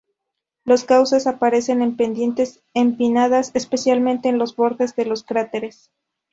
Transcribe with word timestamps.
Los 0.65 0.83
cauces 0.83 1.27
aparecen 1.27 1.83
en 1.83 1.95
pendientes 1.95 2.63
empinadas, 2.73 3.51
especialmente 3.53 4.29
en 4.29 4.39
los 4.39 4.55
bordes 4.55 4.95
de 4.95 5.05
los 5.05 5.21
cráteres. 5.21 5.91